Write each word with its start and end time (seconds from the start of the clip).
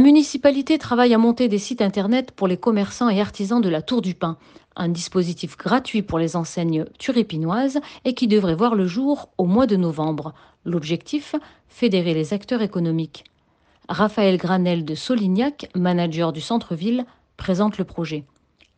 La 0.00 0.06
municipalité 0.06 0.78
travaille 0.78 1.12
à 1.12 1.18
monter 1.18 1.46
des 1.48 1.58
sites 1.58 1.82
internet 1.82 2.30
pour 2.30 2.48
les 2.48 2.56
commerçants 2.56 3.10
et 3.10 3.20
artisans 3.20 3.60
de 3.60 3.68
la 3.68 3.82
Tour 3.82 4.00
du 4.00 4.14
Pin, 4.14 4.38
un 4.74 4.88
dispositif 4.88 5.58
gratuit 5.58 6.00
pour 6.00 6.18
les 6.18 6.36
enseignes 6.36 6.86
turépinoises 6.98 7.80
et 8.06 8.14
qui 8.14 8.26
devrait 8.26 8.54
voir 8.54 8.74
le 8.74 8.86
jour 8.86 9.28
au 9.36 9.44
mois 9.44 9.66
de 9.66 9.76
novembre. 9.76 10.32
L'objectif 10.64 11.36
Fédérer 11.68 12.14
les 12.14 12.32
acteurs 12.32 12.62
économiques. 12.62 13.24
Raphaël 13.90 14.38
Granel 14.38 14.86
de 14.86 14.94
Solignac, 14.94 15.68
manager 15.74 16.32
du 16.32 16.40
centre-ville, 16.40 17.04
présente 17.36 17.76
le 17.76 17.84
projet. 17.84 18.24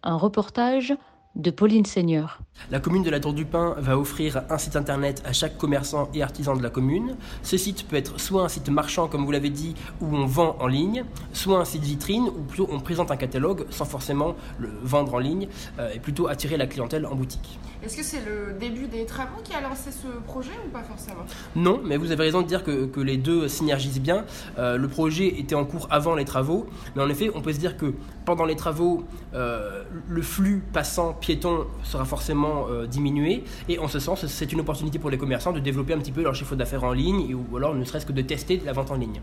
Un 0.03 0.17
reportage 0.17 0.93
de 1.37 1.51
Pauline 1.51 1.85
Seigneur. 1.85 2.41
La 2.71 2.81
commune 2.81 3.03
de 3.03 3.11
la 3.11 3.21
Tour 3.21 3.33
du 3.33 3.45
Pin 3.45 3.75
va 3.79 3.99
offrir 3.99 4.43
un 4.49 4.59
site 4.59 4.77
internet 4.77 5.23
à 5.25 5.33
chaque 5.33 5.57
commerçant 5.57 6.09
et 6.15 6.23
artisan 6.23 6.57
de 6.57 6.63
la 6.63 6.71
commune. 6.71 7.17
Ce 7.43 7.57
site 7.57 7.89
peut 7.89 7.97
être 7.97 8.21
soit 8.21 8.43
un 8.43 8.49
site 8.49 8.69
marchand, 8.69 9.09
comme 9.09 9.25
vous 9.25 9.33
l'avez 9.33 9.51
dit, 9.51 9.75
où 10.01 10.15
on 10.15 10.27
vend 10.27 10.57
en 10.61 10.67
ligne, 10.67 11.05
soit 11.33 11.59
un 11.59 11.65
site 11.65 11.83
vitrine, 11.83 12.29
où 12.29 12.43
plutôt 12.43 12.69
on 12.71 12.81
présente 12.81 13.11
un 13.11 13.17
catalogue 13.17 13.67
sans 13.71 13.85
forcément 13.85 14.37
le 14.59 14.71
vendre 14.83 15.15
en 15.15 15.19
ligne 15.19 15.49
euh, 15.79 15.93
et 15.93 15.99
plutôt 15.99 16.29
attirer 16.29 16.57
la 16.57 16.67
clientèle 16.67 17.07
en 17.07 17.15
boutique. 17.15 17.59
Est-ce 17.85 17.97
que 17.97 18.05
c'est 18.05 18.25
le 18.25 18.53
début 18.61 18.87
des 18.87 19.05
travaux 19.07 19.41
qui 19.43 19.55
a 19.55 19.61
lancé 19.61 19.91
ce 19.91 20.07
projet 20.25 20.53
ou 20.65 20.71
pas 20.71 20.85
forcément? 20.85 21.25
Non, 21.57 21.81
mais 21.85 21.97
vous 21.97 22.13
avez 22.13 22.23
raison 22.23 22.43
de 22.43 22.47
dire 22.47 22.63
que, 22.63 23.01
les 23.01 23.17
deux 23.17 23.49
synergisent 23.49 24.01
bien. 24.01 24.25
Euh, 24.59 24.77
le 24.77 24.87
projet 24.87 25.27
était 25.41 25.57
en 25.57 25.65
cours 25.65 25.89
avant 25.91 26.15
les 26.15 26.25
travaux, 26.25 26.67
mais 26.95 27.03
en 27.03 27.09
effet, 27.09 27.31
on 27.35 27.41
peut 27.41 27.53
se 27.53 27.59
dire 27.59 27.77
que 27.77 27.95
pendant 28.25 28.45
les 28.45 28.55
travaux, 28.55 29.03
euh, 29.35 29.83
le 30.09 30.23
flux 30.23 30.63
passant 30.73 31.15
piéton 31.23 31.67
sera 31.85 32.05
forcément 32.05 32.67
euh, 32.69 32.87
diminué. 32.87 33.45
Et 33.69 33.79
en 33.79 33.89
ce 33.89 33.99
sens, 33.99 34.27
c'est 34.27 34.53
une 34.53 34.61
opportunité 34.61 34.99
pour 34.99 35.09
les 35.09 35.17
commerçants 35.17 35.53
de 35.53 35.61
développer 35.61 35.95
un 35.95 35.99
petit 35.99 36.13
peu 36.13 36.23
leur 36.23 36.35
chiffre 36.35 36.55
d'affaires 36.57 36.85
en 36.85 36.93
ligne 36.93 37.35
ou 37.35 37.57
alors 37.57 37.75
ne 37.75 37.85
serait-ce 37.85 38.05
que 38.05 38.13
de 38.13 38.21
tester 38.21 38.61
la 38.67 38.73
vente 38.75 38.91
en 38.91 38.97
ligne. 38.97 39.21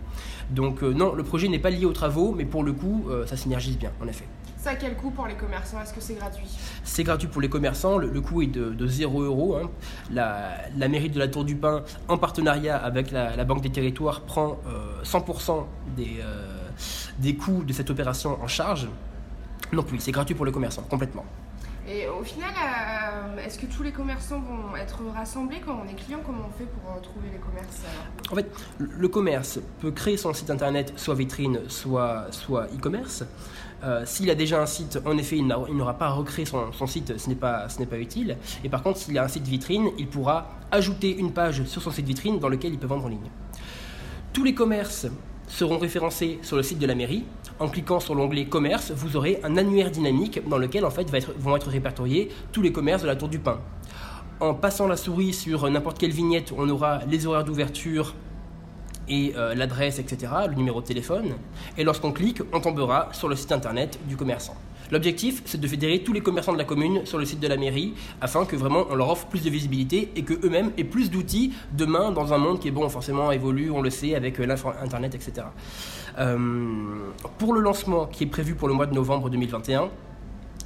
Donc 0.49 0.81
euh, 0.81 0.91
non, 0.91 1.13
le 1.13 1.23
projet 1.23 1.47
n'est 1.47 1.59
pas 1.59 1.69
lié 1.69 1.85
aux 1.85 1.93
travaux, 1.93 2.33
mais 2.35 2.45
pour 2.45 2.63
le 2.63 2.73
coup, 2.73 3.05
euh, 3.09 3.27
ça 3.27 3.37
synergise 3.37 3.77
bien, 3.77 3.91
en 4.01 4.07
effet. 4.07 4.25
Ça 4.57 4.71
a 4.71 4.75
quel 4.75 4.95
coût 4.95 5.11
pour 5.11 5.27
les 5.27 5.35
commerçants? 5.35 5.81
Est-ce 5.81 5.93
que 5.93 6.01
c'est 6.01 6.15
gratuit? 6.15 6.47
C'est 6.83 7.03
gratuit 7.03 7.27
pour 7.27 7.41
les 7.41 7.49
commerçants. 7.49 7.97
Le, 7.97 8.21
coût 8.21 8.41
est 8.41 8.47
de, 8.47 8.87
0 8.87 9.21
euros. 9.21 9.55
Hein. 9.55 9.69
La, 10.11 10.87
mairie 10.89 11.09
de 11.09 11.19
la 11.19 11.27
Tour 11.27 11.45
du 11.45 11.55
Pin, 11.55 11.83
en 12.09 12.17
partenariat 12.17 12.75
avec 12.75 13.11
la, 13.11 13.43
Banque 13.45 13.61
des 13.61 13.69
Territoires, 13.69 14.19
prend 14.19 14.57
100% 15.05 15.63
des, 15.95 16.19
des 17.19 17.35
coûts 17.35 17.63
de 17.63 17.71
cette 17.71 17.89
opération 17.89 18.37
en 18.43 18.47
charge. 18.47 18.89
Donc 19.71 19.85
oui, 19.93 19.97
c'est 20.01 20.11
gratuit 20.11 20.35
pour 20.35 20.45
les 20.45 20.51
commerçants, 20.51 20.83
complètement. 20.89 21.23
Et 21.91 22.07
au 22.07 22.23
final, 22.23 22.51
euh, 22.53 23.43
est-ce 23.43 23.57
que 23.57 23.65
tous 23.65 23.81
les 23.81 23.91
commerçants 23.91 24.39
vont 24.41 24.75
être 24.77 24.99
rassemblés 25.11 25.59
quand 25.65 25.81
on 25.83 25.89
est 25.89 25.95
client 25.95 26.19
Comment 26.23 26.47
on 26.47 26.55
fait 26.55 26.65
pour 26.65 26.91
euh, 26.91 26.99
trouver 26.99 27.29
les 27.33 27.39
commerces 27.39 27.81
En 28.31 28.35
fait, 28.35 28.47
le 28.77 29.07
commerce 29.07 29.59
peut 29.81 29.89
créer 29.89 30.15
son 30.15 30.31
site 30.31 30.51
internet, 30.51 30.93
soit 30.97 31.15
vitrine, 31.15 31.61
soit, 31.67 32.27
soit 32.29 32.65
e-commerce. 32.65 33.23
Euh, 33.83 34.05
s'il 34.05 34.29
a 34.29 34.35
déjà 34.35 34.61
un 34.61 34.67
site, 34.67 34.99
en 35.03 35.17
effet, 35.17 35.37
il 35.37 35.47
n'aura 35.47 35.97
pas 35.97 36.07
à 36.07 36.11
recréer 36.11 36.45
son, 36.45 36.71
son 36.73 36.85
site, 36.85 37.17
ce 37.17 37.27
n'est 37.27 37.35
pas, 37.35 37.65
pas 37.89 37.97
utile. 37.97 38.37
Et 38.63 38.69
par 38.69 38.83
contre, 38.83 38.99
s'il 38.99 39.17
a 39.17 39.23
un 39.23 39.27
site 39.27 39.47
vitrine, 39.47 39.89
il 39.97 40.07
pourra 40.07 40.59
ajouter 40.69 41.17
une 41.17 41.33
page 41.33 41.63
sur 41.63 41.81
son 41.81 41.89
site 41.89 42.05
vitrine 42.05 42.37
dans 42.37 42.49
lequel 42.49 42.71
il 42.71 42.77
peut 42.77 42.87
vendre 42.87 43.05
en 43.05 43.09
ligne. 43.09 43.31
Tous 44.31 44.43
les 44.43 44.53
commerces 44.53 45.07
seront 45.49 45.77
référencés 45.77 46.39
sur 46.41 46.55
le 46.55 46.63
site 46.63 46.79
de 46.79 46.87
la 46.87 46.95
mairie. 46.95 47.25
En 47.59 47.67
cliquant 47.67 47.99
sur 47.99 48.15
l'onglet 48.15 48.45
commerce, 48.45 48.91
vous 48.91 49.17
aurez 49.17 49.39
un 49.43 49.57
annuaire 49.57 49.91
dynamique 49.91 50.47
dans 50.47 50.57
lequel 50.57 50.85
en 50.85 50.89
fait 50.89 51.11
vont 51.37 51.57
être 51.57 51.69
répertoriés 51.69 52.29
tous 52.53 52.61
les 52.61 52.71
commerces 52.71 53.01
de 53.01 53.07
la 53.07 53.17
Tour 53.17 53.27
du 53.27 53.39
Pin. 53.39 53.59
En 54.39 54.53
passant 54.53 54.87
la 54.87 54.95
souris 54.95 55.33
sur 55.33 55.69
n'importe 55.69 55.97
quelle 55.97 56.11
vignette, 56.11 56.53
on 56.57 56.69
aura 56.69 56.99
les 57.09 57.27
horaires 57.27 57.43
d'ouverture 57.43 58.15
et 59.09 59.33
euh, 59.35 59.55
l'adresse, 59.55 59.99
etc., 59.99 60.31
le 60.47 60.55
numéro 60.55 60.81
de 60.81 60.85
téléphone. 60.85 61.33
Et 61.77 61.83
lorsqu'on 61.83 62.11
clique, 62.11 62.41
on 62.53 62.59
tombera 62.59 63.09
sur 63.11 63.27
le 63.27 63.35
site 63.35 63.51
internet 63.51 63.99
du 64.07 64.15
commerçant. 64.15 64.55
L'objectif, 64.91 65.43
c'est 65.45 65.61
de 65.61 65.67
fédérer 65.67 65.99
tous 65.99 66.13
les 66.13 66.21
commerçants 66.21 66.53
de 66.53 66.57
la 66.57 66.63
commune 66.63 67.05
sur 67.05 67.19
le 67.19 67.25
site 67.25 67.39
de 67.39 67.47
la 67.47 67.57
mairie 67.57 67.93
afin 68.21 68.45
que 68.45 68.55
vraiment 68.55 68.85
on 68.89 68.95
leur 68.95 69.09
offre 69.09 69.27
plus 69.27 69.43
de 69.43 69.49
visibilité 69.49 70.09
et 70.15 70.23
que 70.23 70.33
eux-mêmes 70.43 70.71
aient 70.77 70.83
plus 70.83 71.11
d'outils 71.11 71.53
demain 71.73 72.11
dans 72.11 72.33
un 72.33 72.39
monde 72.39 72.59
qui 72.59 72.69
est 72.69 72.71
bon, 72.71 72.89
forcément 72.89 73.31
évolue, 73.31 73.69
on 73.69 73.81
le 73.81 73.91
sait, 73.91 74.15
avec 74.15 74.39
euh, 74.39 74.47
l'internet, 74.47 75.13
etc. 75.13 75.47
Euh, 76.17 76.37
pour 77.37 77.53
le 77.53 77.61
lancement 77.61 78.07
qui 78.07 78.23
est 78.23 78.27
prévu 78.27 78.55
pour 78.55 78.67
le 78.67 78.73
mois 78.73 78.87
de 78.87 78.95
novembre 78.95 79.29
2021, 79.29 79.89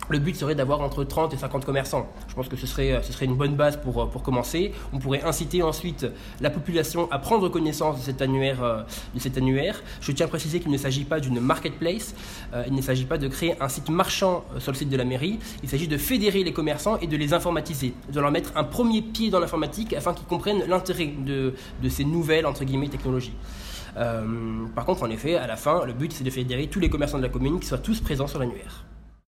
le 0.09 0.19
but 0.19 0.35
serait 0.35 0.55
d'avoir 0.55 0.81
entre 0.81 1.03
30 1.03 1.33
et 1.33 1.37
50 1.37 1.65
commerçants. 1.65 2.07
Je 2.27 2.35
pense 2.35 2.47
que 2.47 2.55
ce 2.55 2.67
serait, 2.67 3.01
ce 3.03 3.13
serait 3.13 3.25
une 3.25 3.35
bonne 3.35 3.55
base 3.55 3.77
pour, 3.77 4.01
euh, 4.01 4.05
pour 4.05 4.23
commencer. 4.23 4.71
On 4.91 4.99
pourrait 4.99 5.23
inciter 5.23 5.63
ensuite 5.63 6.05
la 6.41 6.49
population 6.49 7.09
à 7.11 7.19
prendre 7.19 7.49
connaissance 7.49 7.97
de 7.97 8.03
cet 8.03 8.21
annuaire. 8.21 8.63
Euh, 8.63 8.81
de 9.13 9.19
cet 9.19 9.37
annuaire. 9.37 9.81
Je 10.01 10.11
tiens 10.11 10.25
à 10.25 10.29
préciser 10.29 10.59
qu'il 10.59 10.71
ne 10.71 10.77
s'agit 10.77 11.05
pas 11.05 11.19
d'une 11.19 11.39
marketplace, 11.39 12.15
euh, 12.53 12.63
il 12.67 12.73
ne 12.73 12.81
s'agit 12.81 13.05
pas 13.05 13.17
de 13.17 13.27
créer 13.27 13.55
un 13.61 13.69
site 13.69 13.89
marchand 13.89 14.43
sur 14.59 14.71
le 14.71 14.77
site 14.77 14.89
de 14.89 14.97
la 14.97 15.05
mairie, 15.05 15.39
il 15.61 15.69
s'agit 15.69 15.87
de 15.87 15.97
fédérer 15.97 16.43
les 16.43 16.53
commerçants 16.53 16.97
et 16.99 17.07
de 17.07 17.15
les 17.17 17.33
informatiser, 17.33 17.93
de 18.11 18.19
leur 18.19 18.31
mettre 18.31 18.51
un 18.55 18.63
premier 18.63 19.01
pied 19.01 19.29
dans 19.29 19.39
l'informatique 19.39 19.93
afin 19.93 20.13
qu'ils 20.13 20.25
comprennent 20.25 20.63
l'intérêt 20.67 21.07
de, 21.07 21.53
de, 21.81 21.89
ces 21.89 22.05
nouvelles 22.05 22.45
entre 22.45 22.63
guillemets, 22.63 22.89
technologies. 22.89 23.33
par 23.95 24.85
contre, 24.85 25.03
en 25.03 25.09
effet, 25.09 25.35
à 25.35 25.47
la 25.47 25.55
fin, 25.55 25.85
le 25.85 25.93
but 25.93 26.11
c'est 26.11 26.23
de 26.23 26.29
fédérer 26.29 26.67
tous 26.67 26.79
les 26.79 26.89
commerçants 26.89 27.17
de 27.17 27.23
la 27.23 27.29
commune 27.29 27.59
qui 27.59 27.67
soient 27.67 27.77
tous 27.77 27.99
présents 27.99 28.27
sur 28.27 28.39
l'annuaire. 28.39 28.83